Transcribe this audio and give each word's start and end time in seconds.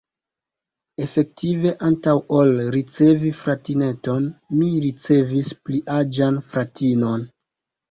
Efektive, 1.07 1.73
antaŭ 1.89 2.15
ol 2.37 2.49
ricevi 2.77 3.31
fratineton, 3.43 4.27
mi 4.63 4.73
ricevis 4.89 5.55
pliaĝan 5.69 6.43
fratinon! 6.51 7.31